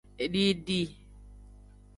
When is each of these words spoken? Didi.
Didi. 0.31 0.79